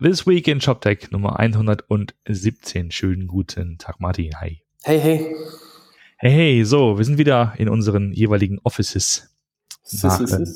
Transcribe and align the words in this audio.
This 0.00 0.28
Week 0.28 0.46
in 0.46 0.60
ShopTech 0.60 1.10
Nummer 1.10 1.40
117. 1.40 2.92
Schönen 2.92 3.26
guten 3.26 3.78
Tag, 3.78 3.98
Martin. 3.98 4.30
Hi. 4.40 4.62
Hey, 4.84 5.00
hey. 5.00 5.34
Hey, 6.18 6.30
hey, 6.30 6.64
so, 6.64 6.98
wir 6.98 7.04
sind 7.04 7.18
wieder 7.18 7.54
in 7.58 7.68
unseren 7.68 8.12
jeweiligen 8.12 8.60
Offices. 8.62 9.36
Nach, 10.02 10.20
äh, 10.20 10.46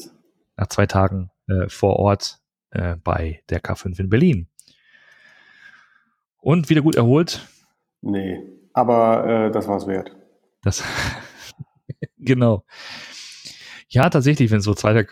nach 0.57 0.69
zwei 0.69 0.87
Tagen 0.87 1.33
äh, 1.49 1.69
vor 1.69 1.97
Ort 1.97 2.39
äh, 2.71 2.95
bei 3.03 3.43
der 3.51 3.61
K5 3.61 3.99
in 3.99 4.09
Berlin. 4.11 4.49
Und 6.37 6.71
wieder 6.71 6.83
gut 6.83 6.95
erholt. 6.95 7.45
Nee, 8.01 8.39
aber 8.73 9.27
äh, 9.27 9.51
das 9.51 9.67
war's 9.67 9.89
wert. 9.89 10.15
Das, 10.63 10.85
genau. 12.17 12.65
Ja, 13.89 14.09
tatsächlich, 14.09 14.53
wenn 14.53 14.61
so 14.61 14.73
zwei, 14.75 15.05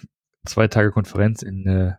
zwei 0.46 0.68
Tage 0.68 0.92
Konferenz 0.92 1.42
in, 1.42 1.66
äh, 1.66 1.94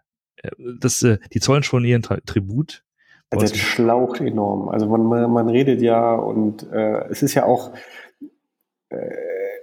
das, 0.80 1.02
äh, 1.04 1.18
die 1.34 1.40
zollen 1.40 1.64
schon 1.64 1.86
ihren 1.86 2.02
Tri 2.02 2.22
Tribut. 2.26 2.84
Also 3.30 3.48
der 3.48 3.56
schlaucht 3.56 4.20
enorm. 4.20 4.70
Also 4.70 4.88
man, 4.88 5.32
man, 5.32 5.50
redet 5.50 5.82
ja 5.82 6.16
und 6.16 6.70
äh, 6.72 7.08
es 7.10 7.24
ist 7.24 7.34
ja 7.34 7.46
auch, 7.46 7.72
äh, 8.90 8.98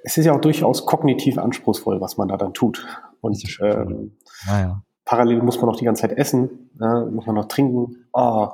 es 0.05 0.17
ist 0.17 0.25
ja 0.25 0.33
auch 0.33 0.41
durchaus 0.41 0.87
kognitiv 0.87 1.37
anspruchsvoll, 1.37 2.01
was 2.01 2.17
man 2.17 2.29
da 2.29 2.39
dann 2.39 2.55
tut. 2.55 2.87
Und 3.21 3.43
ähm, 3.61 4.17
naja. 4.47 4.83
parallel 5.05 5.43
muss 5.43 5.59
man 5.59 5.67
noch 5.67 5.77
die 5.77 5.85
ganze 5.85 6.03
Zeit 6.03 6.17
essen, 6.17 6.71
ne? 6.79 7.11
muss 7.13 7.27
man 7.27 7.35
noch 7.35 7.49
trinken. 7.49 8.07
Oh, 8.15 8.49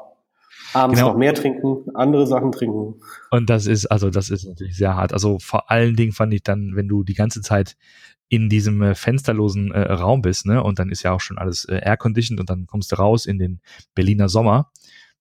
Abends 0.73 0.99
genau. 0.99 1.13
noch 1.13 1.19
mehr 1.19 1.35
trinken, 1.35 1.85
andere 1.95 2.27
Sachen 2.27 2.53
trinken. 2.53 3.01
Und 3.31 3.51
das 3.51 3.67
ist, 3.67 3.87
also 3.87 4.11
das 4.11 4.31
ist 4.31 4.45
natürlich 4.45 4.77
sehr 4.77 4.97
hart. 4.97 5.13
Also 5.13 5.39
vor 5.39 5.71
allen 5.71 5.97
Dingen 5.97 6.13
fand 6.13 6.35
ich 6.35 6.43
dann, 6.43 6.73
wenn 6.75 6.89
du 6.89 7.05
die 7.05 7.15
ganze 7.15 7.41
Zeit 7.43 7.77
in 8.29 8.49
diesem 8.49 8.83
äh, 8.83 8.95
fensterlosen 8.95 9.71
äh, 9.71 9.93
Raum 9.93 10.23
bist, 10.23 10.47
ne, 10.47 10.63
und 10.63 10.79
dann 10.79 10.91
ist 10.91 11.03
ja 11.03 11.13
auch 11.13 11.21
schon 11.21 11.39
alles 11.39 11.65
äh, 11.67 11.77
air-conditioned 11.77 12.41
und 12.41 12.51
dann 12.51 12.67
kommst 12.67 12.91
du 12.91 12.97
raus 12.97 13.27
in 13.27 13.39
den 13.39 13.61
Berliner 13.95 14.29
Sommer, 14.29 14.71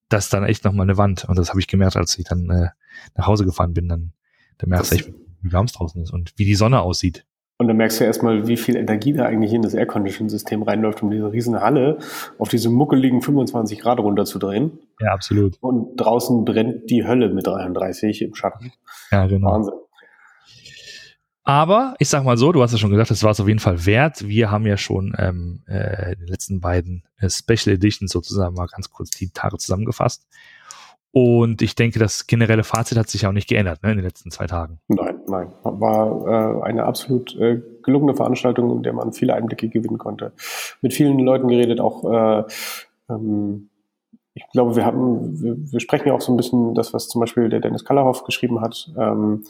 das 0.09 0.25
ist 0.25 0.33
dann 0.33 0.43
echt 0.43 0.63
nochmal 0.63 0.85
eine 0.85 0.97
Wand. 0.97 1.25
Und 1.25 1.37
das 1.37 1.49
habe 1.49 1.59
ich 1.59 1.67
gemerkt, 1.67 1.97
als 1.97 2.17
ich 2.17 2.25
dann 2.25 2.49
äh, 2.49 2.69
nach 3.15 3.27
Hause 3.27 3.45
gefahren 3.45 3.73
bin, 3.73 3.89
dann, 3.89 4.13
dann 4.57 4.69
merkst 4.69 4.91
du 4.91 4.95
echt, 4.95 5.13
wie 5.41 5.51
warm 5.51 5.65
es 5.65 5.73
draußen 5.73 6.01
ist 6.01 6.11
und 6.11 6.33
wie 6.37 6.45
die 6.45 6.55
Sonne 6.55 6.81
aussieht. 6.81 7.25
Und 7.57 7.67
dann 7.67 7.77
merkst 7.77 7.99
du 7.99 8.03
erstmal, 8.03 8.47
wie 8.47 8.57
viel 8.57 8.75
Energie 8.75 9.13
da 9.13 9.25
eigentlich 9.25 9.53
in 9.53 9.61
das 9.61 9.73
Aircondition-System 9.73 10.63
reinläuft, 10.63 11.03
um 11.03 11.11
diese 11.11 11.31
riesen 11.31 11.59
Halle 11.59 11.99
auf 12.37 12.49
diese 12.49 12.69
muckeligen 12.69 13.21
25 13.21 13.79
Grad 13.79 13.99
runterzudrehen. 13.99 14.79
Ja, 14.99 15.11
absolut. 15.13 15.57
Und 15.61 15.95
draußen 15.97 16.45
brennt 16.45 16.89
die 16.89 17.05
Hölle 17.05 17.29
mit 17.29 17.47
33 17.47 18.21
im 18.21 18.35
Schatten. 18.35 18.71
Ja, 19.11 19.25
genau. 19.27 19.51
Wahnsinn. 19.51 19.73
Aber 21.45 21.95
ich 21.99 22.07
sag 22.07 22.23
mal 22.23 22.37
so, 22.37 22.53
du 22.53 22.61
hast 22.61 22.71
ja 22.71 22.77
schon 22.77 22.91
gesagt, 22.91 23.11
es 23.11 23.23
war 23.23 23.31
es 23.31 23.39
auf 23.39 23.47
jeden 23.47 23.59
Fall 23.59 23.85
wert. 23.85 24.25
Wir 24.27 24.49
haben 24.49 24.65
ja 24.65 24.77
schon 24.77 25.13
ähm, 25.17 25.63
äh, 25.67 26.15
die 26.15 26.31
letzten 26.31 26.61
beiden 26.61 27.03
äh, 27.17 27.29
Special 27.29 27.75
Editions 27.75 28.13
sozusagen 28.13 28.55
mal 28.55 28.67
ganz 28.67 28.89
kurz 28.89 29.09
die 29.09 29.29
Tage 29.29 29.57
zusammengefasst. 29.57 30.25
Und 31.11 31.61
ich 31.61 31.75
denke, 31.75 31.99
das 31.99 32.25
generelle 32.25 32.63
Fazit 32.63 32.97
hat 32.97 33.07
sich 33.07 33.27
auch 33.27 33.33
nicht 33.33 33.47
geändert 33.47 33.83
ne, 33.83 33.91
in 33.91 33.97
den 33.97 34.05
letzten 34.05 34.31
zwei 34.31 34.47
Tagen. 34.47 34.79
Nein, 34.87 35.19
nein. 35.27 35.51
War 35.63 36.61
äh, 36.61 36.63
eine 36.63 36.85
absolut 36.85 37.35
äh, 37.35 37.61
gelungene 37.83 38.15
Veranstaltung, 38.15 38.77
in 38.77 38.83
der 38.83 38.93
man 38.93 39.13
viele 39.13 39.35
Einblicke 39.35 39.69
gewinnen 39.69 39.99
konnte. 39.99 40.31
Mit 40.81 40.93
vielen 40.93 41.19
Leuten 41.19 41.49
geredet, 41.49 41.79
auch 41.79 42.03
äh, 42.05 42.43
ähm, 43.09 43.69
ich 44.33 44.43
glaube, 44.51 44.75
wir 44.75 44.85
haben, 44.85 45.41
wir, 45.41 45.55
wir 45.71 45.79
sprechen 45.79 46.07
ja 46.07 46.13
auch 46.13 46.21
so 46.21 46.33
ein 46.33 46.37
bisschen 46.37 46.73
das, 46.73 46.93
was 46.93 47.07
zum 47.07 47.21
Beispiel 47.21 47.49
der 47.49 47.59
Dennis 47.59 47.85
Kallerhoff 47.85 48.23
geschrieben 48.23 48.61
hat, 48.61 48.91
ähm, 48.97 49.45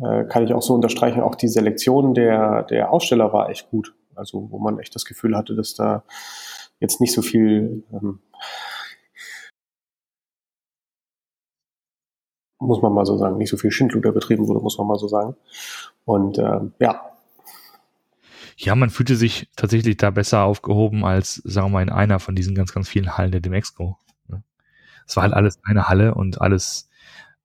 äh, 0.00 0.24
kann 0.24 0.44
ich 0.44 0.52
auch 0.52 0.62
so 0.62 0.74
unterstreichen. 0.74 1.20
Auch 1.20 1.34
die 1.34 1.48
Selektion 1.48 2.14
der, 2.14 2.64
der 2.64 2.92
Aussteller 2.92 3.32
war 3.32 3.48
echt 3.48 3.70
gut. 3.70 3.94
Also, 4.14 4.48
wo 4.50 4.58
man 4.58 4.78
echt 4.78 4.94
das 4.94 5.04
Gefühl 5.04 5.36
hatte, 5.36 5.54
dass 5.54 5.74
da 5.74 6.02
jetzt 6.80 7.00
nicht 7.00 7.14
so 7.14 7.22
viel 7.22 7.84
ähm, 7.92 8.20
muss 12.60 12.82
man 12.82 12.92
mal 12.92 13.06
so 13.06 13.16
sagen, 13.16 13.38
nicht 13.38 13.50
so 13.50 13.56
viel 13.56 13.70
Schindluder 13.70 14.12
betrieben 14.12 14.46
wurde, 14.48 14.60
muss 14.60 14.78
man 14.78 14.86
mal 14.86 14.98
so 14.98 15.08
sagen. 15.08 15.36
Und 16.04 16.38
äh, 16.38 16.60
ja. 16.80 17.12
Ja, 18.56 18.74
man 18.74 18.90
fühlte 18.90 19.14
sich 19.14 19.48
tatsächlich 19.56 19.96
da 19.96 20.10
besser 20.10 20.42
aufgehoben 20.42 21.04
als, 21.04 21.36
sagen 21.44 21.68
wir 21.68 21.74
mal, 21.74 21.82
in 21.82 21.90
einer 21.90 22.18
von 22.18 22.34
diesen 22.34 22.54
ganz, 22.56 22.72
ganz 22.72 22.88
vielen 22.88 23.16
Hallen 23.16 23.30
der 23.30 23.40
Demexco. 23.40 23.96
Ne? 25.08 25.12
Es 25.12 25.16
war 25.16 25.22
halt 25.24 25.34
alles 25.34 25.58
eine 25.64 25.88
Halle 25.88 26.14
und 26.14 26.40
alles, 26.40 26.88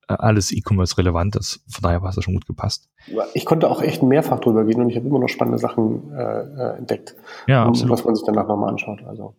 äh, 0.08 0.14
alles 0.14 0.52
E-Commerce 0.52 0.98
relevant. 0.98 1.36
Das, 1.36 1.62
von 1.70 1.82
daher 1.82 2.02
war 2.02 2.10
es 2.10 2.24
schon 2.24 2.34
gut 2.34 2.46
gepasst. 2.46 2.90
Ich 3.34 3.46
konnte 3.46 3.70
auch 3.70 3.82
echt 3.82 4.04
mehrfach 4.04 4.40
drüber 4.40 4.66
gehen 4.66 4.82
und 4.82 4.90
ich 4.90 4.96
habe 4.96 5.08
immer 5.08 5.20
noch 5.20 5.30
spannende 5.30 5.60
Sachen 5.60 6.12
äh, 6.14 6.42
äh 6.42 6.78
entdeckt. 6.78 7.16
Ja, 7.48 7.66
absolut. 7.66 7.92
Was 7.92 8.06
man 8.06 8.16
sich 8.16 8.26
danach 8.26 8.48
nochmal 8.48 8.70
anschaut. 8.70 9.04
Also. 9.04 9.36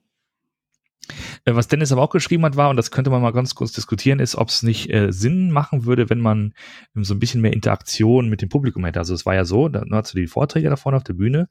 Äh, 1.44 1.54
was 1.54 1.68
Dennis 1.68 1.92
aber 1.92 2.02
auch 2.02 2.10
geschrieben 2.10 2.44
hat, 2.44 2.56
war, 2.56 2.70
und 2.70 2.76
das 2.76 2.90
könnte 2.90 3.10
man 3.10 3.22
mal 3.22 3.32
ganz 3.32 3.54
kurz 3.54 3.72
diskutieren, 3.72 4.20
ist, 4.20 4.36
ob 4.36 4.48
es 4.48 4.62
nicht 4.62 4.92
äh, 4.92 5.12
Sinn 5.12 5.50
machen 5.50 5.84
würde, 5.84 6.10
wenn 6.10 6.20
man 6.20 6.54
ähm, 6.96 7.04
so 7.04 7.14
ein 7.14 7.20
bisschen 7.20 7.40
mehr 7.40 7.52
Interaktion 7.52 8.28
mit 8.28 8.42
dem 8.42 8.48
Publikum 8.48 8.84
hätte. 8.84 8.98
Also 8.98 9.14
es 9.14 9.26
war 9.26 9.34
ja 9.34 9.44
so, 9.44 9.68
da 9.68 9.84
hast 9.90 10.14
du 10.14 10.18
die 10.18 10.26
Vorträge 10.26 10.70
da 10.70 10.76
vorne 10.76 10.96
auf 10.96 11.04
der 11.04 11.14
Bühne, 11.14 11.48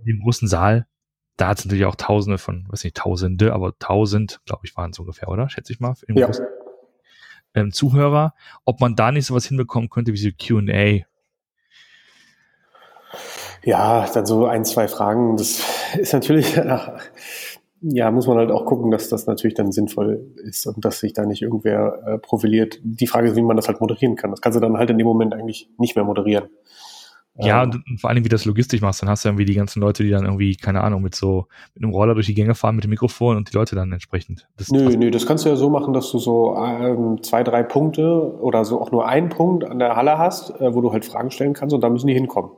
in 0.00 0.06
dem 0.06 0.20
großen 0.20 0.48
Saal, 0.48 0.86
da 1.36 1.48
hat 1.48 1.58
es 1.58 1.64
natürlich 1.64 1.86
auch 1.86 1.96
Tausende 1.96 2.38
von, 2.38 2.66
weiß 2.68 2.84
nicht, 2.84 2.96
Tausende, 2.96 3.52
aber 3.52 3.78
Tausend, 3.78 4.40
glaube 4.46 4.62
ich, 4.64 4.76
waren 4.76 4.90
es 4.90 4.98
ungefähr, 4.98 5.28
oder? 5.28 5.48
Schätze 5.48 5.72
ich 5.72 5.80
mal. 5.80 5.94
Ja. 6.08 6.30
ähm, 7.54 7.72
Zuhörer, 7.72 8.34
ob 8.64 8.80
man 8.80 8.96
da 8.96 9.12
nicht 9.12 9.26
sowas 9.26 9.46
hinbekommen 9.46 9.90
könnte 9.90 10.12
wie 10.12 10.18
so 10.18 10.28
Q&A. 10.30 11.06
Ja, 13.64 14.08
dann 14.12 14.26
so 14.26 14.46
ein, 14.46 14.64
zwei 14.64 14.88
Fragen. 14.88 15.36
Das 15.36 15.62
ist 15.96 16.12
natürlich, 16.12 16.56
ja, 17.80 18.10
muss 18.10 18.26
man 18.26 18.38
halt 18.38 18.50
auch 18.50 18.64
gucken, 18.64 18.90
dass 18.90 19.08
das 19.08 19.26
natürlich 19.26 19.54
dann 19.54 19.72
sinnvoll 19.72 20.32
ist 20.44 20.66
und 20.66 20.84
dass 20.84 21.00
sich 21.00 21.12
da 21.12 21.24
nicht 21.24 21.42
irgendwer 21.42 22.02
äh, 22.06 22.18
profiliert. 22.18 22.78
Die 22.82 23.06
Frage 23.06 23.28
ist, 23.28 23.36
wie 23.36 23.42
man 23.42 23.56
das 23.56 23.68
halt 23.68 23.80
moderieren 23.80 24.16
kann. 24.16 24.30
Das 24.30 24.40
kannst 24.40 24.56
du 24.56 24.60
dann 24.60 24.76
halt 24.76 24.90
in 24.90 24.98
dem 24.98 25.06
Moment 25.06 25.34
eigentlich 25.34 25.70
nicht 25.78 25.96
mehr 25.96 26.04
moderieren. 26.04 26.48
Ja, 27.36 27.62
ähm, 27.62 27.70
und, 27.70 27.86
und 27.88 28.00
vor 28.00 28.10
allem, 28.10 28.18
wie 28.18 28.28
du 28.28 28.34
das 28.34 28.44
logistisch 28.44 28.82
machst, 28.82 29.00
dann 29.00 29.08
hast 29.08 29.24
du 29.24 29.30
irgendwie 29.30 29.46
die 29.46 29.54
ganzen 29.54 29.80
Leute, 29.80 30.02
die 30.02 30.10
dann 30.10 30.24
irgendwie, 30.24 30.54
keine 30.54 30.82
Ahnung, 30.82 31.00
mit 31.02 31.14
so, 31.14 31.46
mit 31.74 31.82
einem 31.82 31.92
Roller 31.92 32.14
durch 32.14 32.26
die 32.26 32.34
Gänge 32.34 32.54
fahren, 32.54 32.74
mit 32.74 32.84
dem 32.84 32.90
Mikrofon 32.90 33.36
und 33.36 33.50
die 33.50 33.56
Leute 33.56 33.74
dann 33.74 33.90
entsprechend. 33.90 34.48
Das 34.58 34.70
nö, 34.70 34.96
nö, 34.96 35.10
das 35.10 35.26
kannst 35.26 35.44
du 35.44 35.48
ja 35.48 35.56
so 35.56 35.70
machen, 35.70 35.94
dass 35.94 36.10
du 36.10 36.18
so 36.18 36.56
ähm, 36.56 37.22
zwei, 37.22 37.42
drei 37.42 37.62
Punkte 37.62 38.38
oder 38.38 38.64
so 38.64 38.80
auch 38.80 38.92
nur 38.92 39.06
einen 39.06 39.30
Punkt 39.30 39.64
an 39.64 39.78
der 39.78 39.96
Halle 39.96 40.18
hast, 40.18 40.50
äh, 40.60 40.74
wo 40.74 40.82
du 40.82 40.92
halt 40.92 41.06
Fragen 41.06 41.30
stellen 41.30 41.54
kannst 41.54 41.74
und 41.74 41.80
da 41.80 41.88
müssen 41.88 42.06
die 42.06 42.14
hinkommen. 42.14 42.52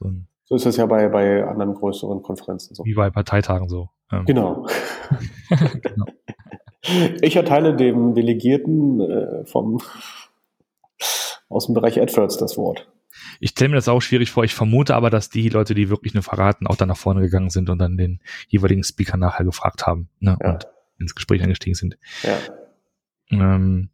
So, 0.00 0.10
so 0.44 0.54
ist 0.56 0.64
das 0.64 0.76
ja 0.76 0.86
bei, 0.86 1.08
bei 1.08 1.46
anderen 1.46 1.74
größeren 1.74 2.22
Konferenzen 2.22 2.74
so. 2.74 2.84
Wie 2.84 2.94
bei 2.94 3.10
Parteitagen 3.10 3.68
so. 3.68 3.90
Ähm. 4.10 4.24
Genau. 4.24 4.66
genau. 5.82 6.06
Ich 7.20 7.36
erteile 7.36 7.74
dem 7.76 8.14
Delegierten 8.14 9.00
äh, 9.00 9.44
vom 9.44 9.80
aus 11.48 11.66
dem 11.66 11.74
Bereich 11.74 12.00
AdWords 12.00 12.36
das 12.36 12.56
Wort. 12.56 12.88
Ich 13.40 13.50
stelle 13.50 13.70
mir 13.70 13.76
das 13.76 13.88
auch 13.88 14.00
schwierig 14.00 14.30
vor. 14.30 14.44
Ich 14.44 14.54
vermute 14.54 14.94
aber, 14.94 15.10
dass 15.10 15.30
die 15.30 15.48
Leute, 15.48 15.74
die 15.74 15.88
wirklich 15.88 16.14
nur 16.14 16.22
verraten, 16.22 16.66
auch 16.66 16.76
dann 16.76 16.88
nach 16.88 16.96
vorne 16.96 17.20
gegangen 17.20 17.50
sind 17.50 17.70
und 17.70 17.78
dann 17.78 17.96
den 17.96 18.20
jeweiligen 18.48 18.84
Speaker 18.84 19.16
nachher 19.16 19.44
gefragt 19.44 19.86
haben 19.86 20.08
ne, 20.20 20.36
ja. 20.42 20.50
und 20.50 20.66
ins 20.98 21.14
Gespräch 21.14 21.42
eingestiegen 21.42 21.74
sind. 21.74 21.98
Ja. 22.22 22.38
Ähm, 23.30 23.90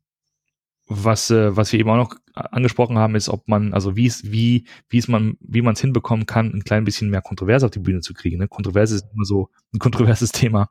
was, 0.87 1.31
äh, 1.31 1.57
was 1.57 1.73
wir 1.73 1.81
eben 1.81 1.91
auch 1.91 1.97
noch 1.97 2.17
angesprochen 2.35 2.99
haben, 2.99 3.15
ist, 3.15 3.29
ob 3.29 3.49
man, 3.49 3.75
also 3.75 3.97
wie 3.97 4.07
es, 4.07 4.31
wie, 4.31 4.65
wie 4.89 4.99
es 4.99 5.09
man, 5.09 5.37
wie 5.41 5.63
man 5.63 5.75
es 5.75 5.81
hinbekommen 5.81 6.27
kann, 6.27 6.53
ein 6.55 6.63
klein 6.63 6.85
bisschen 6.85 7.11
mehr 7.11 7.23
Kontroverse 7.23 7.67
auf 7.67 7.73
die 7.73 7.79
Bühne 7.79 8.01
zu 8.01 8.15
kriegen. 8.15 8.39
Ne? 8.39 8.49
Kontroverse 8.49 8.97
ist 8.97 9.07
immer 9.15 9.25
so 9.25 9.49
ein 9.75 9.79
kontroverses 9.79 10.33
Thema. 10.33 10.71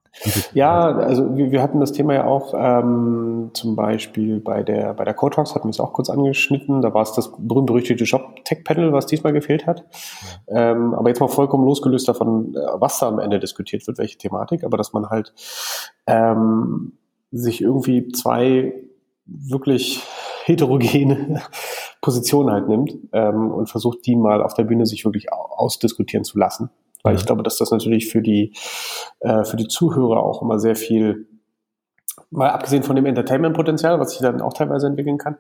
Ja, 0.54 0.88
also 0.90 1.36
wir, 1.36 1.52
wir 1.52 1.62
hatten 1.62 1.80
das 1.80 1.92
Thema 1.92 2.14
ja 2.14 2.26
auch 2.26 2.54
ähm, 2.56 3.52
zum 3.54 3.76
Beispiel 3.76 4.40
bei 4.40 4.64
der 4.64 4.94
bei 4.94 5.06
der 5.06 5.14
Code 5.14 5.36
Talks 5.36 5.56
hatten 5.56 5.68
wir 5.68 5.72
es 5.72 5.80
auch 5.80 5.94
kurz 5.94 6.10
angeschnitten. 6.10 6.82
Da 6.82 6.94
war 6.94 7.04
es 7.04 7.14
das 7.14 7.32
berühmt-berüchtigte 7.38 8.06
Shop 8.06 8.44
Tech 8.46 8.64
Panel, 8.64 8.92
was 8.92 9.06
diesmal 9.06 9.34
gefehlt 9.34 9.66
hat. 9.68 9.86
Ja. 10.48 10.72
Ähm, 10.72 10.94
aber 10.94 11.10
jetzt 11.10 11.20
mal 11.20 11.28
vollkommen 11.28 11.66
losgelöst 11.66 12.08
davon, 12.08 12.56
äh, 12.56 12.60
was 12.76 13.00
da 13.00 13.08
am 13.08 13.20
Ende 13.20 13.40
diskutiert 13.40 13.86
wird, 13.88 13.98
welche 13.98 14.18
Thematik, 14.18 14.64
aber 14.64 14.78
dass 14.78 14.94
man 14.94 15.10
halt 15.10 15.34
ähm, 16.08 16.94
sich 17.32 17.62
irgendwie 17.62 18.10
zwei 18.10 18.74
wirklich 19.26 20.02
heterogene 20.50 21.42
Positionen 22.02 22.52
halt 22.52 22.68
nimmt 22.68 22.92
ähm, 23.14 23.52
und 23.52 23.70
versucht, 23.70 24.06
die 24.06 24.16
mal 24.16 24.42
auf 24.42 24.54
der 24.54 24.64
Bühne 24.64 24.86
sich 24.86 25.06
wirklich 25.06 25.32
ausdiskutieren 25.32 26.24
zu 26.24 26.38
lassen. 26.38 26.70
Weil 27.04 27.16
ich 27.16 27.26
glaube, 27.26 27.44
dass 27.44 27.58
das 27.58 27.72
natürlich 27.72 28.12
für 28.12 28.22
die, 28.22 28.54
äh, 29.22 29.46
für 29.46 29.56
die 29.56 29.68
Zuhörer 29.68 30.22
auch 30.22 30.42
immer 30.42 30.60
sehr 30.60 30.76
viel, 30.76 31.28
mal 32.30 32.50
abgesehen 32.50 32.84
von 32.84 32.96
dem 32.96 33.06
Entertainment-Potenzial, 33.06 34.00
was 34.00 34.12
sich 34.12 34.20
dann 34.20 34.42
auch 34.42 34.54
teilweise 34.54 34.88
entwickeln 34.88 35.18
kann, 35.18 35.38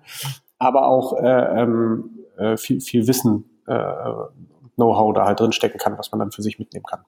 aber 0.57 0.88
auch 0.88 1.17
äh, 1.17 1.62
ähm, 1.62 2.19
äh, 2.38 2.55
viel, 2.55 2.79
viel 2.79 3.07
Wissen, 3.07 3.62
äh, 3.67 3.94
Know-how 4.75 5.13
da 5.13 5.25
halt 5.25 5.41
drin 5.41 5.51
stecken 5.51 5.77
kann, 5.77 5.97
was 5.97 6.12
man 6.12 6.19
dann 6.19 6.31
für 6.31 6.41
sich 6.41 6.59
mitnehmen 6.59 6.85
kann. 6.85 7.01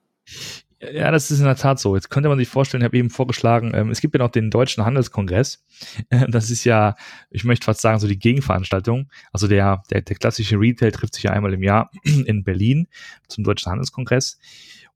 Ja, 0.90 1.12
das 1.12 1.30
ist 1.30 1.38
in 1.38 1.44
der 1.44 1.54
Tat 1.54 1.78
so. 1.78 1.94
Jetzt 1.94 2.10
könnte 2.10 2.28
man 2.28 2.38
sich 2.38 2.48
vorstellen, 2.48 2.80
ich 2.80 2.86
habe 2.86 2.96
eben 2.96 3.10
vorgeschlagen, 3.10 3.72
ähm, 3.72 3.90
es 3.90 4.00
gibt 4.00 4.14
ja 4.14 4.18
noch 4.18 4.30
den 4.30 4.50
Deutschen 4.50 4.84
Handelskongress. 4.84 5.64
Äh, 6.08 6.28
das 6.28 6.50
ist 6.50 6.64
ja, 6.64 6.96
ich 7.30 7.44
möchte 7.44 7.64
fast 7.64 7.80
sagen, 7.80 8.00
so 8.00 8.08
die 8.08 8.18
Gegenveranstaltung. 8.18 9.08
Also 9.32 9.46
der, 9.46 9.84
der, 9.90 10.02
der 10.02 10.16
klassische 10.16 10.58
Retail 10.58 10.90
trifft 10.90 11.14
sich 11.14 11.24
ja 11.24 11.30
einmal 11.30 11.52
im 11.52 11.62
Jahr 11.62 11.90
in 12.02 12.42
Berlin 12.42 12.88
zum 13.28 13.44
Deutschen 13.44 13.70
Handelskongress. 13.70 14.38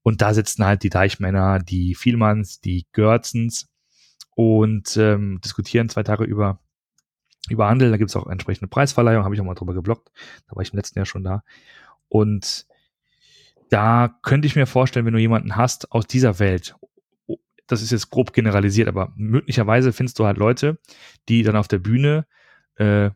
Und 0.03 0.23
da 0.23 0.35
sitzen 0.35 0.65
halt 0.65 0.83
die 0.83 0.91
Deichmänner, 0.91 1.61
die 1.61 1.95
Vielmanns, 1.95 2.61
die 2.61 2.87
Görzens 2.93 3.69
und 4.35 4.97
ähm, 4.97 5.41
diskutieren 5.45 5.89
zwei 5.89 6.03
Tage 6.03 6.25
über, 6.25 6.59
über 7.49 7.69
Handel. 7.69 7.91
Da 7.91 7.97
gibt 7.97 8.11
es 8.11 8.17
auch 8.17 8.27
entsprechende 8.27 8.69
Preisverleihung, 8.69 9.25
habe 9.25 9.37
ich 9.37 9.41
auch 9.41 9.45
mal 9.45 9.55
drüber 9.55 9.75
geblockt. 9.75 10.11
Da 10.49 10.57
war 10.57 10.63
ich 10.63 10.73
im 10.73 10.79
letzten 10.79 10.99
Jahr 10.99 11.07
schon 11.07 11.23
da. 11.23 11.45
Und 12.09 12.67
da 13.71 14.19
könnte 14.23 14.47
ich 14.47 14.57
mir 14.57 14.67
vorstellen, 14.67 15.07
wenn 15.07 15.13
du 15.13 15.21
jemanden 15.21 15.57
hast 15.57 15.93
aus 15.93 16.07
dieser 16.07 16.39
Welt, 16.39 16.77
das 17.67 17.83
ist 17.83 17.91
jetzt 17.91 18.11
grob 18.11 18.33
generalisiert, 18.33 18.89
aber 18.89 19.13
möglicherweise 19.17 19.93
findest 19.93 20.19
du 20.19 20.27
halt 20.27 20.39
Leute, 20.39 20.79
die 21.29 21.43
dann 21.43 21.57
auf 21.57 21.69
der 21.69 21.79
Bühne 21.79 22.27
äh, 22.77 23.11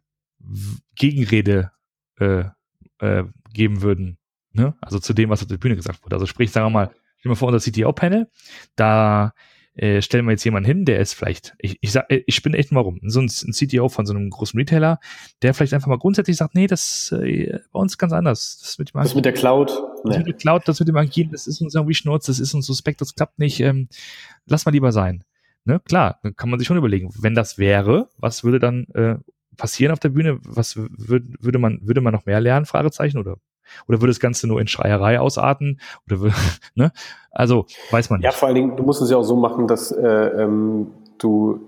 Gegenrede 0.95 1.71
äh, 2.19 2.45
äh, 2.99 3.25
geben 3.53 3.83
würden. 3.83 4.19
Ne? 4.53 4.75
Also 4.81 4.99
zu 4.99 5.13
dem, 5.13 5.31
was 5.31 5.43
auf 5.43 5.49
der 5.49 5.59
Bühne 5.59 5.77
gesagt 5.77 6.03
wurde. 6.05 6.17
Also 6.17 6.27
sprich, 6.27 6.51
sagen 6.51 6.67
wir 6.67 6.71
mal, 6.71 6.91
stell 7.19 7.25
dir 7.25 7.29
mal 7.31 7.35
vor, 7.37 7.53
unser 7.53 7.71
CTO-Panel, 7.71 8.29
da 8.75 9.33
äh, 9.81 10.03
stellen 10.03 10.27
wir 10.27 10.33
jetzt 10.33 10.45
jemanden 10.45 10.67
hin, 10.67 10.85
der 10.85 11.01
ist 11.01 11.15
vielleicht, 11.15 11.55
ich, 11.59 11.79
ich 11.81 11.93
sag, 11.93 12.05
ich 12.09 12.43
bin 12.43 12.53
echt 12.53 12.71
mal 12.71 12.81
rum, 12.81 13.01
so 13.05 13.21
ein, 13.21 13.29
ein, 13.29 13.53
CTO 13.53 13.89
von 13.89 14.05
so 14.05 14.13
einem 14.13 14.29
großen 14.29 14.59
Retailer, 14.59 15.01
der 15.41 15.55
vielleicht 15.55 15.73
einfach 15.73 15.89
mal 15.89 15.99
grundsätzlich 15.99 16.37
sagt, 16.37 16.55
nee, 16.55 16.67
das 16.67 17.13
äh, 17.13 17.59
bei 17.73 17.81
uns 17.81 17.97
ganz 17.97 18.13
anders. 18.13 18.59
Das 18.61 18.79
mit, 18.79 18.93
dem 18.93 19.01
das 19.01 19.15
mit 19.15 19.25
der 19.25 19.33
Cloud. 19.33 19.73
Das 20.05 20.19
mit 20.19 20.27
der 20.27 20.35
Cloud, 20.35 20.69
das 20.69 20.81
mit 20.81 20.89
dem 20.89 20.99
Agilen, 20.99 21.33
das 21.33 21.47
ist 21.47 21.63
uns 21.63 21.75
irgendwie 21.75 21.95
Schnurz, 21.95 22.27
das 22.27 22.41
ist 22.41 22.53
uns 22.53 22.67
suspekt, 22.67 23.01
das 23.01 23.15
klappt 23.15 23.39
nicht, 23.39 23.61
ähm, 23.61 23.89
lass 24.47 24.67
mal 24.67 24.73
lieber 24.73 24.93
sein. 24.93 25.25
Ne? 25.65 25.81
Klar, 25.81 26.19
dann 26.23 26.37
kann 26.37 26.51
man 26.51 26.59
sich 26.59 26.69
schon 26.69 26.77
überlegen, 26.77 27.09
wenn 27.19 27.35
das 27.35 27.57
wäre, 27.57 28.11
was 28.19 28.45
würde 28.45 28.59
dann 28.59 28.85
äh, 28.95 29.17
passieren 29.57 29.93
auf 29.93 30.01
der 30.01 30.11
Bühne? 30.11 30.41
Was 30.43 30.77
würd, 30.77 31.25
würde 31.41 31.59
man, 31.59 31.81
würde 31.83 32.03
man 32.03 32.13
noch 32.13 32.27
mehr 32.27 32.41
lernen? 32.41 32.67
Fragezeichen 32.67 33.19
oder 33.19 33.37
oder 33.89 34.01
würde 34.01 34.11
das 34.11 34.21
Ganze 34.21 34.47
nur 34.47 34.61
in 34.61 34.67
Schreierei 34.67 35.21
ausarten? 35.21 35.81
Oder 36.07 36.21
würde, 36.21 36.35
ne? 36.75 36.93
Also 37.31 37.67
weiß 37.91 38.11
man 38.11 38.21
nicht. 38.21 38.25
Ja, 38.25 38.33
vor 38.33 38.49
allen 38.49 38.57
Dingen, 38.57 38.77
du 38.77 38.83
musst 38.83 39.03
es 39.03 39.11
ja 39.11 39.17
auch 39.17 39.23
so 39.23 39.37
machen, 39.37 39.69
dass 39.69 39.93
äh, 39.93 40.07
ähm, 40.07 40.89
du, 41.19 41.61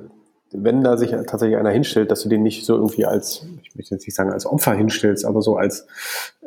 wenn 0.51 0.83
da 0.83 0.97
sich 0.97 1.11
tatsächlich 1.11 1.57
einer 1.57 1.71
hinstellt, 1.71 2.11
dass 2.11 2.23
du 2.23 2.29
den 2.29 2.43
nicht 2.43 2.67
so 2.67 2.75
irgendwie 2.75 3.07
als, 3.07 3.47
ich 3.63 3.75
möchte 3.77 3.95
jetzt 3.95 4.07
nicht 4.07 4.15
sagen 4.15 4.33
als 4.33 4.45
Opfer 4.45 4.75
hinstellst, 4.75 5.25
aber 5.25 5.41
so 5.41 5.57
als 5.57 5.87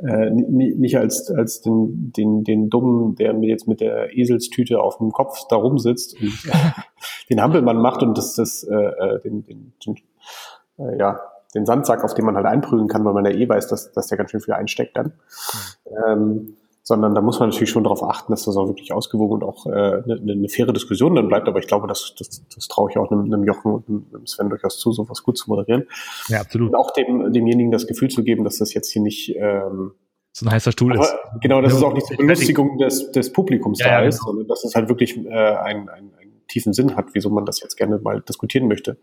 äh, 0.01 0.29
nicht 0.29 0.97
als 0.97 1.31
als 1.31 1.61
den 1.61 2.11
den 2.15 2.43
den 2.43 2.69
dummen, 2.69 3.15
der 3.15 3.33
mir 3.33 3.49
jetzt 3.49 3.67
mit 3.67 3.79
der 3.79 4.15
Eselstüte 4.15 4.81
auf 4.81 4.97
dem 4.97 5.11
Kopf 5.11 5.47
da 5.49 5.55
rumsitzt 5.55 6.19
und 6.21 6.33
den 7.29 7.41
Hampelmann 7.41 7.77
macht 7.77 8.03
und 8.03 8.17
das 8.17 8.35
das 8.35 8.63
äh, 8.63 8.75
äh 8.75 9.19
den, 9.21 9.45
den, 9.45 9.73
den 9.85 9.95
äh, 10.77 10.99
ja 10.99 11.21
den 11.53 11.65
Sandsack, 11.65 12.03
auf 12.03 12.13
den 12.13 12.25
man 12.25 12.35
halt 12.35 12.45
einprügeln 12.45 12.87
kann, 12.87 13.05
weil 13.05 13.13
man 13.13 13.25
ja 13.25 13.31
eh 13.31 13.47
weiß, 13.47 13.67
dass, 13.67 13.91
dass 13.91 14.07
der 14.07 14.17
ganz 14.17 14.31
schön 14.31 14.41
viel 14.41 14.53
einsteckt 14.53 14.97
dann. 14.97 15.13
Mhm. 15.85 15.95
Ähm, 16.07 16.57
sondern 16.87 17.15
da 17.15 17.21
muss 17.21 17.39
man 17.39 17.49
natürlich 17.49 17.71
schon 17.71 17.83
darauf 17.83 18.03
achten, 18.03 18.31
dass 18.31 18.45
das 18.45 18.55
auch 18.57 18.67
wirklich 18.67 18.93
ausgewogen 18.93 19.41
und 19.41 19.43
auch 19.43 19.65
äh, 19.65 19.71
eine, 19.71 20.31
eine 20.31 20.49
faire 20.49 20.71
Diskussion 20.71 21.15
dann 21.15 21.27
bleibt. 21.27 21.47
Aber 21.47 21.57
ich 21.57 21.65
glaube, 21.65 21.87
das, 21.87 22.13
das, 22.15 22.43
das 22.53 22.67
traue 22.67 22.91
ich 22.91 22.97
auch 22.97 23.11
einem, 23.11 23.23
einem 23.23 23.43
Jochen 23.43 23.73
und 23.73 23.87
einem 23.89 24.27
Sven 24.27 24.49
durchaus 24.49 24.77
zu, 24.77 24.91
sowas 24.91 25.23
gut 25.23 25.35
zu 25.35 25.49
moderieren. 25.49 25.87
Ja, 26.27 26.41
absolut. 26.41 26.69
Und 26.69 26.75
auch 26.75 26.91
dem, 26.91 27.33
demjenigen 27.33 27.71
das 27.71 27.87
Gefühl 27.87 28.09
zu 28.09 28.23
geben, 28.23 28.43
dass 28.43 28.59
das 28.59 28.75
jetzt 28.75 28.91
hier 28.91 29.01
nicht 29.01 29.35
ähm, 29.35 29.93
so 30.31 30.45
ein 30.45 30.51
heißer 30.51 30.73
Stuhl 30.73 30.93
ist. 30.99 31.15
Genau, 31.41 31.59
dass 31.61 31.71
ja, 31.71 31.77
es 31.79 31.83
auch 31.83 31.93
nicht 31.93 32.05
zur 32.05 32.17
Belustigung 32.17 32.77
des, 32.77 33.09
des 33.11 33.33
Publikums 33.33 33.79
ja, 33.79 33.87
da 33.87 34.01
ja, 34.01 34.07
ist, 34.07 34.19
genau. 34.19 34.31
sondern 34.31 34.47
dass 34.49 34.63
es 34.63 34.75
halt 34.75 34.87
wirklich 34.87 35.17
äh, 35.17 35.29
einen, 35.29 35.89
einen 35.89 36.11
tiefen 36.55 36.71
Sinn 36.71 36.95
hat, 36.95 37.07
wieso 37.13 37.29
man 37.29 37.45
das 37.45 37.59
jetzt 37.59 37.75
gerne 37.75 37.99
mal 37.99 38.21
diskutieren 38.21 38.69
möchte. 38.69 38.97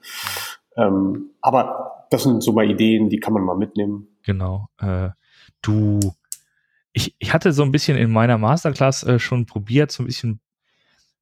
Ähm, 0.77 1.33
aber 1.43 2.07
das 2.11 2.23
sind 2.23 2.43
so 2.43 2.53
mal 2.53 2.69
Ideen, 2.69 3.11
die 3.11 3.21
kann 3.21 3.35
man 3.35 3.45
mal 3.45 3.57
mitnehmen. 3.57 4.09
Genau. 4.25 4.69
Äh, 4.79 5.11
du, 5.61 6.01
ich, 6.93 7.15
ich 7.19 7.35
hatte 7.35 7.53
so 7.53 7.63
ein 7.63 7.73
bisschen 7.73 7.99
in 7.99 8.11
meiner 8.11 8.39
Masterclass 8.39 9.03
äh, 9.03 9.19
schon 9.19 9.45
probiert, 9.45 9.93
so 9.93 10.03
ein 10.03 10.07
bisschen, 10.07 10.41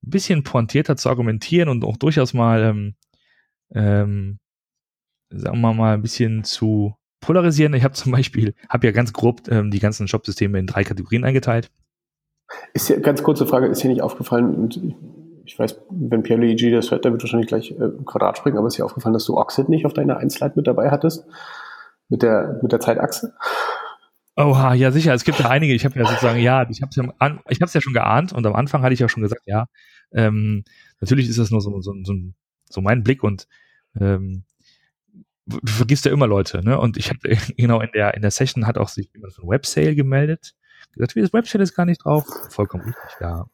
ein 0.04 0.10
bisschen 0.10 0.44
pointierter 0.44 0.96
zu 0.96 1.08
argumentieren 1.08 1.68
und 1.68 1.84
auch 1.84 1.96
durchaus 1.96 2.32
mal, 2.32 2.62
ähm, 2.62 2.94
ähm, 3.74 4.38
sagen 5.30 5.60
wir 5.60 5.74
mal, 5.74 5.94
ein 5.94 6.02
bisschen 6.02 6.44
zu 6.44 6.94
polarisieren. 7.20 7.74
Ich 7.74 7.82
habe 7.82 7.94
zum 7.94 8.12
Beispiel, 8.12 8.54
habe 8.68 8.86
ja 8.86 8.92
ganz 8.92 9.12
grob 9.12 9.48
ähm, 9.48 9.72
die 9.72 9.80
ganzen 9.80 10.06
Shopsysteme 10.06 10.60
in 10.60 10.66
drei 10.66 10.84
Kategorien 10.84 11.24
eingeteilt. 11.24 11.72
Ist 12.72 12.86
hier, 12.86 13.00
ganz 13.00 13.22
kurze 13.22 13.46
Frage, 13.46 13.66
ist 13.66 13.80
hier 13.82 13.90
nicht 13.90 14.02
aufgefallen, 14.02 14.54
und 14.54 14.80
ich 15.50 15.58
weiß, 15.58 15.80
wenn 15.90 16.22
Pierluigi 16.22 16.70
das 16.70 16.92
hört, 16.92 17.04
der 17.04 17.10
wird 17.10 17.22
wahrscheinlich 17.22 17.48
gleich 17.48 17.72
äh, 17.72 17.90
Quadrat 18.04 18.38
springen, 18.38 18.56
aber 18.56 18.68
ist 18.68 18.78
dir 18.78 18.84
aufgefallen, 18.84 19.14
dass 19.14 19.24
du 19.24 19.36
Oxid 19.36 19.68
nicht 19.68 19.84
auf 19.84 19.92
deiner 19.92 20.18
1 20.18 20.34
Slide 20.34 20.52
mit 20.54 20.68
dabei 20.68 20.92
hattest? 20.92 21.26
Mit 22.08 22.22
der, 22.22 22.60
mit 22.62 22.70
der 22.70 22.78
Zeitachse? 22.78 23.34
Oha, 24.36 24.74
ja 24.74 24.92
sicher, 24.92 25.12
es 25.12 25.24
gibt 25.24 25.40
ja 25.40 25.48
einige, 25.48 25.74
ich 25.74 25.84
habe 25.84 25.98
ja 25.98 26.06
sozusagen, 26.06 26.38
ja, 26.38 26.68
ich 26.70 26.82
habe 26.82 26.90
es 26.90 26.96
ja, 26.96 27.66
ja 27.74 27.80
schon 27.80 27.92
geahnt 27.92 28.32
und 28.32 28.46
am 28.46 28.54
Anfang 28.54 28.82
hatte 28.82 28.94
ich 28.94 29.00
ja 29.00 29.08
schon 29.08 29.24
gesagt, 29.24 29.42
ja, 29.46 29.66
ähm, 30.12 30.62
natürlich 31.00 31.28
ist 31.28 31.38
das 31.40 31.50
nur 31.50 31.60
so, 31.60 31.80
so, 31.80 31.94
so, 32.04 32.14
so 32.68 32.80
mein 32.80 33.02
Blick 33.02 33.24
und 33.24 33.48
ähm, 34.00 34.44
du 35.46 35.72
vergisst 35.72 36.04
ja 36.04 36.12
immer 36.12 36.28
Leute, 36.28 36.64
ne? 36.64 36.78
Und 36.78 36.96
ich 36.96 37.10
habe 37.10 37.18
genau 37.56 37.80
in 37.80 37.90
der 37.92 38.14
in 38.14 38.22
der 38.22 38.30
Session 38.30 38.68
hat 38.68 38.78
auch 38.78 38.88
sich 38.88 39.10
jemand 39.12 39.34
von 39.34 39.48
Websale 39.48 39.96
gemeldet, 39.96 40.54
gesagt, 40.92 41.16
wie 41.16 41.22
das 41.22 41.32
Websale 41.32 41.64
ist 41.64 41.74
gar 41.74 41.86
nicht 41.86 42.04
drauf, 42.04 42.24
vollkommen 42.50 42.84
richtig, 42.84 43.20
ja. 43.20 43.46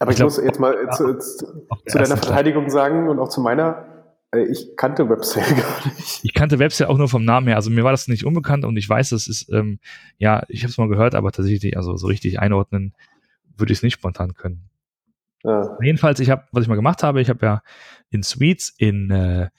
Aber 0.00 0.10
ich, 0.10 0.14
ich 0.14 0.16
glaub, 0.16 0.26
muss 0.28 0.42
jetzt 0.42 0.58
mal 0.58 0.74
ja, 0.74 0.90
zu, 0.90 1.18
zu, 1.18 1.66
zu 1.86 1.98
deiner 1.98 2.16
Verteidigung 2.16 2.64
Tag. 2.64 2.72
sagen 2.72 3.08
und 3.08 3.18
auch 3.18 3.28
zu 3.28 3.42
meiner. 3.42 3.86
Äh, 4.34 4.44
ich 4.44 4.76
kannte 4.76 5.08
Websale 5.08 5.46
gar 5.54 5.86
nicht. 5.86 6.20
Ich 6.22 6.32
kannte 6.34 6.58
Websale 6.58 6.88
auch 6.88 6.96
nur 6.96 7.08
vom 7.08 7.24
Namen 7.24 7.46
her. 7.46 7.56
Also 7.56 7.70
mir 7.70 7.84
war 7.84 7.92
das 7.92 8.08
nicht 8.08 8.24
unbekannt 8.24 8.64
und 8.64 8.76
ich 8.78 8.88
weiß, 8.88 9.10
das 9.10 9.28
ist, 9.28 9.52
ähm, 9.52 9.78
ja, 10.16 10.42
ich 10.48 10.62
habe 10.62 10.70
es 10.70 10.78
mal 10.78 10.88
gehört, 10.88 11.14
aber 11.14 11.30
tatsächlich, 11.32 11.76
also 11.76 11.96
so 11.96 12.06
richtig 12.06 12.40
einordnen 12.40 12.94
würde 13.56 13.72
ich 13.72 13.80
es 13.80 13.82
nicht 13.82 13.92
spontan 13.92 14.32
können. 14.34 14.70
Ja. 15.44 15.76
Jedenfalls, 15.82 16.18
ich 16.20 16.30
habe, 16.30 16.44
was 16.50 16.62
ich 16.62 16.68
mal 16.68 16.76
gemacht 16.76 17.02
habe, 17.02 17.20
ich 17.20 17.28
habe 17.28 17.44
ja 17.44 17.62
in 18.08 18.22
Suites, 18.22 18.74
in, 18.78 19.10
äh, 19.10 19.50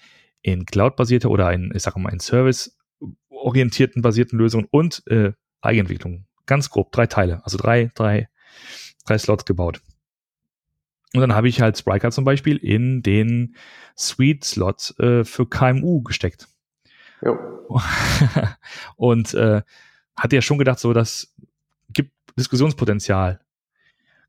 in 0.41 0.65
Cloud-basierte 0.65 1.29
oder 1.29 1.53
in, 1.53 1.71
ich 1.75 1.83
sag 1.83 1.95
mal, 1.97 2.11
in 2.11 2.19
Service-orientierten 2.19 4.01
basierten 4.01 4.39
Lösungen 4.39 4.67
und 4.71 5.03
äh, 5.07 5.33
Eigenentwicklung. 5.61 6.25
Ganz 6.47 6.71
grob, 6.71 6.91
drei 6.91 7.05
Teile, 7.05 7.41
also 7.43 7.59
drei, 7.59 7.91
drei, 7.93 8.27
drei 9.05 9.17
Slots 9.19 9.45
gebaut. 9.45 9.81
Und 11.13 11.21
dann 11.21 11.35
habe 11.35 11.49
ich 11.49 11.61
halt 11.61 11.77
Spryker 11.77 12.11
zum 12.11 12.23
Beispiel 12.23 12.57
in 12.57 13.03
den 13.03 13.55
Suite-Slot 13.97 14.99
äh, 14.99 15.23
für 15.25 15.47
KMU 15.47 16.01
gesteckt. 16.03 16.47
Jo. 17.21 17.37
und 18.95 19.33
äh, 19.33 19.61
hatte 20.15 20.35
ja 20.35 20.41
schon 20.41 20.57
gedacht, 20.57 20.79
so, 20.79 20.93
das 20.93 21.33
gibt 21.89 22.11
Diskussionspotenzial. 22.37 23.41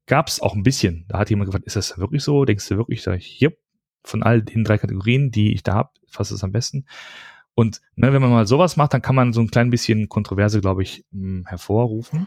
Gab 0.06 0.26
es 0.29 0.40
auch 0.40 0.55
ein 0.55 0.64
bisschen. 0.64 1.05
Da 1.08 1.19
hat 1.19 1.31
jemand 1.31 1.46
gefragt, 1.46 1.67
ist 1.67 1.76
das 1.76 1.99
wirklich 1.99 2.25
so? 2.25 2.44
Denkst 2.44 2.69
du 2.69 2.76
wirklich? 2.76 3.02
Sag 3.02 3.19
ich, 3.19 3.40
yep. 3.40 3.58
Von 4.05 4.25
all 4.25 4.43
den 4.43 4.64
drei 4.64 4.78
Kategorien, 4.78 5.30
die 5.30 5.54
ich 5.54 5.62
da 5.62 5.75
habe, 5.75 5.90
fasst 6.09 6.33
es 6.33 6.42
am 6.42 6.50
besten. 6.50 6.87
Und 7.54 7.80
ne, 7.95 8.12
wenn 8.12 8.21
man 8.21 8.30
mal 8.30 8.49
sowas 8.49 8.76
macht, 8.76 8.95
dann 8.95 9.02
kann 9.02 9.14
man 9.14 9.33
so 9.33 9.40
ein 9.40 9.50
klein 9.50 9.71
bisschen 9.71 10.09
Kontroverse, 10.09 10.61
glaube 10.61 10.83
ich, 10.83 11.04
mh, 11.12 11.49
hervorrufen. 11.49 12.26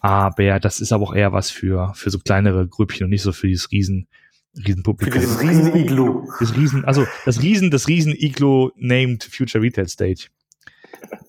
Aber 0.00 0.60
das 0.60 0.80
ist 0.80 0.92
aber 0.92 1.04
auch 1.04 1.14
eher 1.14 1.32
was 1.32 1.50
für, 1.50 1.92
für 1.94 2.10
so 2.10 2.18
kleinere 2.18 2.66
Grüppchen 2.66 3.04
und 3.04 3.10
nicht 3.10 3.22
so 3.22 3.32
für 3.32 3.48
dieses 3.48 3.70
riesen, 3.72 4.08
Riesenpublikum. 4.56 5.12
Für 5.12 5.20
dieses 5.20 5.40
Riesen-Iglo. 5.40 6.28
Das 6.40 6.56
Riesen, 6.56 6.84
also 6.84 7.06
das 7.24 7.42
Riesen, 7.42 7.70
das 7.70 7.88
Riesen-Iglo 7.88 8.72
named 8.76 9.24
Future 9.24 9.62
Retail 9.62 9.88
Stage. 9.88 10.28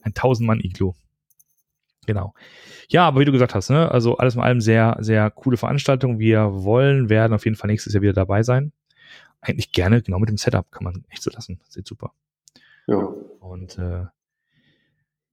Ein 0.04 0.14
Tausend-Mann-Iglo. 0.14 0.96
Genau. 2.06 2.34
Ja, 2.90 3.08
aber 3.08 3.20
wie 3.20 3.26
du 3.26 3.32
gesagt 3.32 3.54
hast, 3.54 3.70
ne, 3.70 3.92
also 3.92 4.18
alles 4.18 4.36
in 4.36 4.42
allem 4.42 4.62
sehr, 4.62 4.98
sehr 5.00 5.30
coole 5.30 5.58
Veranstaltung. 5.58 6.18
Wir 6.18 6.64
wollen, 6.64 7.10
werden 7.10 7.34
auf 7.34 7.46
jeden 7.46 7.56
Fall 7.56 7.70
nächstes 7.70 7.94
Jahr 7.94 8.02
wieder 8.02 8.14
dabei 8.14 8.42
sein. 8.42 8.72
Eigentlich 9.42 9.72
gerne, 9.72 10.02
genau 10.02 10.20
mit 10.20 10.30
dem 10.30 10.38
Setup 10.38 10.72
kann 10.72 10.84
man 10.84 11.06
echt 11.10 11.22
so 11.22 11.30
lassen. 11.30 11.62
Sieht 11.70 11.88
super. 11.88 12.14
Ja. 12.88 12.98
Und 12.98 13.78
äh, 13.78 14.06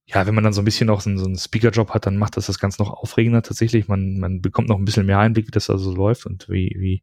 ja, 0.08 0.25
wenn 0.25 0.36
man 0.36 0.44
dann 0.44 0.52
so 0.52 0.62
ein 0.62 0.64
bisschen 0.64 0.86
noch 0.86 1.00
so, 1.00 1.16
so 1.16 1.25
einen 1.25 1.36
Speaker-Job 1.36 1.90
hat, 1.90 2.06
dann 2.06 2.16
macht 2.16 2.36
das 2.36 2.46
das 2.46 2.60
Ganze 2.60 2.80
noch 2.80 2.90
aufregender 2.90 3.42
tatsächlich. 3.42 3.88
Man, 3.88 4.18
man 4.18 4.40
bekommt 4.40 4.68
noch 4.68 4.78
ein 4.78 4.84
bisschen 4.84 5.04
mehr 5.04 5.18
Einblick, 5.18 5.48
wie 5.48 5.50
das 5.50 5.66
da 5.66 5.78
so 5.78 5.92
läuft 5.92 6.26
und 6.26 6.48
wie, 6.48 6.76
wie 6.78 7.02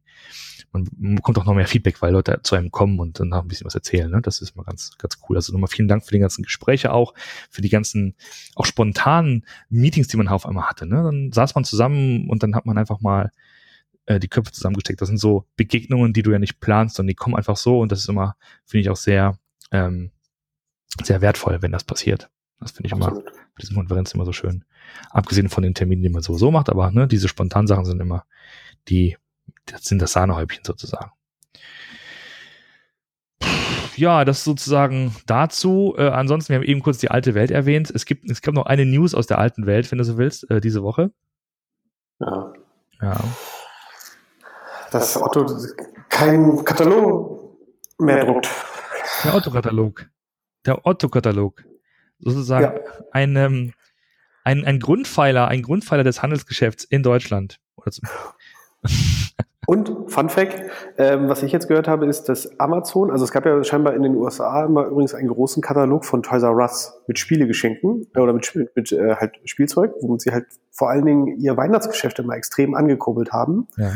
man, 0.72 0.88
bekommt 1.14 1.38
auch 1.38 1.44
noch 1.44 1.54
mehr 1.54 1.66
Feedback, 1.66 2.00
weil 2.00 2.12
Leute 2.12 2.40
zu 2.42 2.54
einem 2.54 2.70
kommen 2.70 2.98
und 2.98 3.20
dann 3.20 3.32
ein 3.34 3.46
bisschen 3.46 3.66
was 3.66 3.74
erzählen. 3.74 4.10
Ne? 4.10 4.22
Das 4.22 4.40
ist 4.40 4.56
mal 4.56 4.62
ganz, 4.62 4.96
ganz 4.96 5.18
cool. 5.28 5.36
Also 5.36 5.52
nochmal 5.52 5.68
vielen 5.68 5.86
Dank 5.86 6.02
für 6.02 6.12
die 6.12 6.18
ganzen 6.18 6.44
Gespräche 6.44 6.92
auch, 6.94 7.12
für 7.50 7.60
die 7.60 7.68
ganzen 7.68 8.14
auch 8.54 8.64
spontanen 8.64 9.44
Meetings, 9.68 10.08
die 10.08 10.16
man 10.16 10.28
auf 10.28 10.46
einmal 10.46 10.70
hatte. 10.70 10.86
Ne? 10.86 11.02
Dann 11.02 11.30
saß 11.30 11.54
man 11.54 11.64
zusammen 11.64 12.30
und 12.30 12.42
dann 12.42 12.54
hat 12.54 12.64
man 12.64 12.78
einfach 12.78 13.02
mal 13.02 13.32
äh, 14.06 14.18
die 14.18 14.28
Köpfe 14.28 14.52
zusammengesteckt. 14.52 15.02
Das 15.02 15.08
sind 15.08 15.18
so 15.18 15.44
Begegnungen, 15.56 16.14
die 16.14 16.22
du 16.22 16.32
ja 16.32 16.38
nicht 16.38 16.58
planst, 16.58 16.96
sondern 16.96 17.08
die 17.08 17.16
kommen 17.16 17.36
einfach 17.36 17.58
so 17.58 17.80
und 17.80 17.92
das 17.92 18.00
ist 18.00 18.08
immer, 18.08 18.36
finde 18.64 18.80
ich 18.80 18.90
auch 18.90 18.96
sehr, 18.96 19.38
ähm, 19.72 20.10
sehr 21.02 21.20
wertvoll, 21.20 21.60
wenn 21.60 21.72
das 21.72 21.84
passiert. 21.84 22.30
Das 22.64 22.72
finde 22.72 22.86
ich 22.86 22.94
Absolut. 22.94 23.22
immer 23.22 23.30
bei 23.30 23.60
diesen 23.60 23.76
Konferenzen 23.76 24.16
immer 24.16 24.24
so 24.24 24.32
schön. 24.32 24.64
Abgesehen 25.10 25.50
von 25.50 25.62
den 25.62 25.74
Terminen, 25.74 26.02
die 26.02 26.08
man 26.08 26.22
sowieso 26.22 26.50
macht, 26.50 26.70
aber 26.70 26.90
ne, 26.90 27.06
diese 27.06 27.28
spontanen 27.28 27.66
Sachen 27.66 27.84
sind 27.84 28.00
immer 28.00 28.24
die, 28.88 29.18
das 29.66 29.84
sind 29.84 30.00
das 30.00 30.12
Sahnehäubchen 30.12 30.64
sozusagen. 30.64 31.10
Ja, 33.96 34.24
das 34.24 34.42
sozusagen 34.42 35.14
dazu. 35.26 35.94
Äh, 35.98 36.08
ansonsten, 36.08 36.48
wir 36.48 36.56
haben 36.56 36.64
eben 36.64 36.82
kurz 36.82 36.98
die 36.98 37.10
alte 37.10 37.34
Welt 37.34 37.50
erwähnt. 37.50 37.92
Es 37.94 38.06
gibt, 38.06 38.28
es 38.30 38.40
gab 38.40 38.54
noch 38.54 38.66
eine 38.66 38.86
News 38.86 39.14
aus 39.14 39.26
der 39.26 39.38
alten 39.38 39.66
Welt, 39.66 39.90
wenn 39.92 39.98
du 39.98 40.04
so 40.04 40.16
willst, 40.16 40.50
äh, 40.50 40.60
diese 40.60 40.82
Woche. 40.82 41.12
Ja. 42.18 42.52
Ja. 43.02 43.20
Das 44.90 45.20
Otto 45.20 45.46
kein 46.08 46.64
Katalog 46.64 47.34
Mehr 47.98 48.24
druckt. 48.24 48.48
Der 49.24 49.34
Otto-Katalog. 49.34 50.06
Der 50.66 50.86
Otto-Katalog. 50.86 51.64
Sozusagen 52.24 52.76
ja. 52.76 52.82
ein, 53.12 53.36
ähm, 53.36 53.72
ein, 54.44 54.64
ein 54.64 54.80
Grundpfeiler, 54.80 55.48
ein 55.48 55.62
Grundpfeiler 55.62 56.04
des 56.04 56.22
Handelsgeschäfts 56.22 56.84
in 56.84 57.02
Deutschland. 57.02 57.60
Und 59.66 60.10
Fun 60.10 60.28
Fact, 60.28 60.62
ähm, 60.98 61.28
was 61.28 61.42
ich 61.42 61.52
jetzt 61.52 61.68
gehört 61.68 61.88
habe, 61.88 62.06
ist, 62.06 62.24
dass 62.24 62.58
Amazon, 62.60 63.10
also 63.10 63.24
es 63.24 63.32
gab 63.32 63.46
ja 63.46 63.62
scheinbar 63.64 63.94
in 63.94 64.02
den 64.02 64.14
USA 64.14 64.64
immer 64.64 64.86
übrigens 64.86 65.14
einen 65.14 65.28
großen 65.28 65.62
Katalog 65.62 66.04
von 66.04 66.22
Toys 66.22 66.42
R 66.42 66.54
Us 66.54 67.00
mit 67.06 67.18
Spielegeschenken 67.18 68.06
äh, 68.14 68.20
oder 68.20 68.34
mit, 68.34 68.54
mit 68.74 68.92
äh, 68.92 69.14
halt 69.16 69.40
Spielzeug, 69.44 69.92
womit 70.00 70.20
sie 70.20 70.32
halt 70.32 70.46
vor 70.70 70.90
allen 70.90 71.06
Dingen 71.06 71.40
ihr 71.40 71.56
Weihnachtsgeschäft 71.56 72.18
immer 72.18 72.34
extrem 72.34 72.74
angekurbelt 72.74 73.32
haben. 73.32 73.66
Ja. 73.76 73.92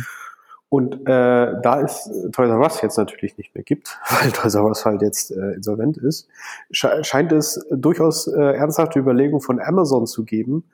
Und 0.71 1.09
äh, 1.09 1.61
da 1.63 1.81
es 1.81 2.11
Toys 2.33 2.51
R 2.51 2.61
Us 2.61 2.83
jetzt 2.83 2.99
natürlich 2.99 3.39
nicht 3.39 3.55
mehr 3.55 3.65
gibt, 3.65 3.99
weil 4.11 4.31
Toys 4.33 4.55
R 4.55 4.65
Us 4.65 4.85
halt 4.85 5.01
jetzt 5.03 5.31
äh, 5.31 5.53
insolvent 5.53 5.97
ist, 5.97 6.29
sche 6.71 7.03
scheint 7.05 7.33
es 7.33 7.67
durchaus 7.71 8.27
äh, 8.27 8.55
ernsthafte 8.55 8.99
Überlegungen 8.99 9.41
von 9.41 9.61
Amazon 9.61 10.07
zu 10.07 10.25
geben, 10.25 10.65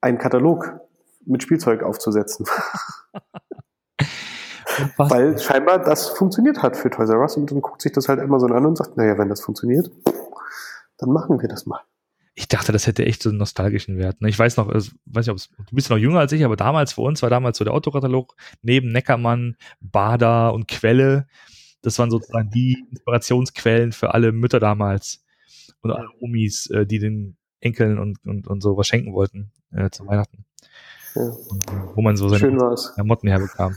einen 0.00 0.18
Katalog 0.18 0.80
mit 1.24 1.42
Spielzeug 1.42 1.82
aufzusetzen. 1.82 2.46
weil 4.96 5.38
scheinbar 5.38 5.80
das 5.80 6.08
funktioniert 6.08 6.62
hat 6.62 6.76
für 6.76 6.90
Toys 6.90 7.10
R 7.10 7.20
Us 7.20 7.36
und 7.36 7.50
dann 7.50 7.60
guckt 7.60 7.82
sich 7.82 7.92
das 7.92 8.08
halt 8.08 8.20
Amazon 8.20 8.52
an 8.52 8.66
und 8.66 8.76
sagt, 8.76 8.96
naja, 8.96 9.18
wenn 9.18 9.28
das 9.28 9.40
funktioniert, 9.40 9.90
dann 10.98 11.10
machen 11.10 11.40
wir 11.40 11.48
das 11.48 11.66
mal 11.66 11.80
ich 12.38 12.46
dachte, 12.46 12.70
das 12.70 12.86
hätte 12.86 13.04
echt 13.04 13.20
so 13.20 13.30
einen 13.30 13.38
nostalgischen 13.38 13.98
Wert. 13.98 14.20
Ne? 14.20 14.28
Ich 14.28 14.38
weiß 14.38 14.58
noch, 14.58 14.68
weiß 14.68 14.92
nicht, 15.26 15.28
ob 15.28 15.38
du 15.38 15.74
bist 15.74 15.90
noch 15.90 15.96
jünger 15.98 16.20
als 16.20 16.30
ich, 16.30 16.44
aber 16.44 16.54
damals 16.54 16.92
für 16.92 17.00
uns 17.00 17.20
war 17.20 17.30
damals 17.30 17.58
so 17.58 17.64
der 17.64 17.74
Autokatalog 17.74 18.36
neben 18.62 18.92
Neckermann, 18.92 19.56
Bader 19.80 20.54
und 20.54 20.68
Quelle. 20.68 21.26
Das 21.82 21.98
waren 21.98 22.12
sozusagen 22.12 22.48
die 22.50 22.86
Inspirationsquellen 22.92 23.90
für 23.90 24.14
alle 24.14 24.30
Mütter 24.30 24.60
damals 24.60 25.24
und 25.80 25.90
alle 25.90 26.06
Omis, 26.20 26.70
äh, 26.70 26.86
die 26.86 27.00
den 27.00 27.36
Enkeln 27.58 27.98
und, 27.98 28.24
und, 28.24 28.46
und 28.46 28.60
so 28.62 28.76
was 28.76 28.86
schenken 28.86 29.14
wollten 29.14 29.50
äh, 29.72 29.90
zu 29.90 30.06
Weihnachten. 30.06 30.44
Ja. 31.16 31.22
Und, 31.22 31.66
wo 31.96 32.02
man 32.02 32.16
so 32.16 32.28
seine 32.28 32.56
Klamotten 32.94 33.26
herbekam. 33.26 33.74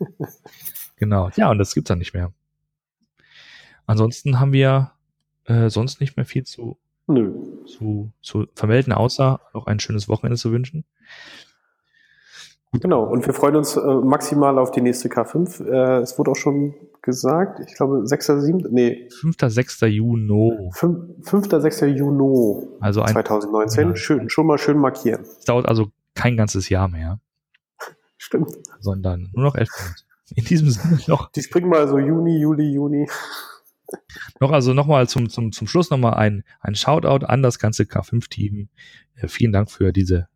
genau. 0.96 1.28
Ja, 1.36 1.50
und 1.50 1.58
das 1.58 1.74
gibt's 1.74 1.88
dann 1.88 1.98
nicht 1.98 2.14
mehr. 2.14 2.32
Ansonsten 3.84 4.40
haben 4.40 4.54
wir 4.54 4.92
äh, 5.44 5.68
sonst 5.68 6.00
nicht 6.00 6.16
mehr 6.16 6.24
viel 6.24 6.44
zu 6.44 6.78
Nö. 7.06 7.32
Zu, 7.66 8.12
zu 8.22 8.46
vermelden, 8.54 8.92
außer 8.92 9.40
noch 9.52 9.66
ein 9.66 9.80
schönes 9.80 10.08
Wochenende 10.08 10.38
zu 10.38 10.52
wünschen. 10.52 10.84
Genau, 12.80 13.04
und 13.04 13.24
wir 13.26 13.34
freuen 13.34 13.56
uns 13.56 13.76
äh, 13.76 13.80
maximal 13.80 14.58
auf 14.58 14.70
die 14.70 14.80
nächste 14.80 15.08
K5. 15.08 15.64
Äh, 15.64 16.00
es 16.00 16.18
wurde 16.18 16.32
auch 16.32 16.36
schon 16.36 16.74
gesagt, 17.02 17.60
ich 17.60 17.74
glaube 17.76 18.06
6. 18.06 18.26
7. 18.26 18.66
Nee. 18.70 19.08
5. 19.20 19.36
6. 19.40 19.80
Juni. 19.82 20.70
5. 20.72 21.50
6. 21.50 21.80
Juni 21.82 22.66
also 22.80 23.02
ein, 23.02 23.12
2019. 23.12 23.88
Ja, 23.88 23.96
schön, 23.96 24.28
schon 24.28 24.46
mal 24.46 24.58
schön 24.58 24.78
markieren. 24.78 25.22
Es 25.22 25.44
dauert 25.44 25.66
also 25.66 25.88
kein 26.14 26.36
ganzes 26.36 26.68
Jahr 26.68 26.88
mehr. 26.88 27.20
Stimmt. 28.16 28.50
Sondern 28.80 29.30
nur 29.34 29.44
noch 29.44 29.54
elf 29.54 29.70
Monate. 29.70 30.04
In 30.34 30.44
diesem 30.44 30.70
Sinne 30.70 30.98
noch. 31.06 31.30
Die 31.32 31.42
springen 31.42 31.68
mal 31.68 31.86
so 31.86 31.98
Juni, 31.98 32.38
Juli, 32.38 32.72
Juni. 32.72 33.08
Noch 34.40 34.50
also 34.50 34.74
nochmal 34.74 35.08
zum, 35.08 35.28
zum, 35.28 35.52
zum 35.52 35.66
Schluss 35.66 35.90
nochmal 35.90 36.14
ein, 36.14 36.44
ein 36.60 36.74
Shoutout 36.74 37.26
an 37.26 37.42
das 37.42 37.58
ganze 37.58 37.84
K5-Team. 37.84 38.68
Äh, 39.16 39.28
vielen 39.28 39.52
Dank 39.52 39.70
für 39.70 39.92
diese, 39.92 40.28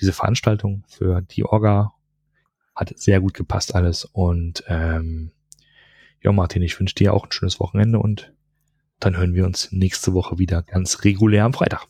diese 0.00 0.12
Veranstaltung, 0.12 0.84
für 0.88 1.22
die 1.22 1.44
Orga. 1.44 1.92
Hat 2.74 2.92
sehr 2.96 3.20
gut 3.20 3.34
gepasst 3.34 3.74
alles. 3.74 4.04
Und 4.04 4.64
ähm, 4.66 5.30
ja, 6.22 6.32
Martin, 6.32 6.62
ich 6.62 6.78
wünsche 6.80 6.94
dir 6.94 7.14
auch 7.14 7.24
ein 7.24 7.32
schönes 7.32 7.60
Wochenende 7.60 7.98
und 7.98 8.32
dann 8.98 9.16
hören 9.16 9.34
wir 9.34 9.44
uns 9.44 9.70
nächste 9.70 10.14
Woche 10.14 10.38
wieder 10.38 10.62
ganz 10.62 11.04
regulär 11.04 11.44
am 11.44 11.52
Freitag. 11.52 11.86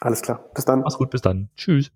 Alles 0.00 0.22
klar. 0.22 0.50
Bis 0.54 0.64
dann. 0.64 0.80
Mach's 0.80 0.98
gut, 0.98 1.10
bis 1.10 1.22
dann. 1.22 1.50
Tschüss. 1.56 1.90